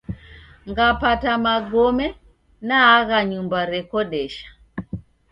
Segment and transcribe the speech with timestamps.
[0.69, 2.07] Ngapata magome
[2.67, 4.47] naagha nyumba rekodesha.